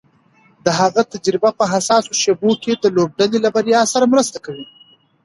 [0.65, 4.65] د هغه تجربه په حساسو شېبو کې د لوبډلې له بریا سره مرسته کوي.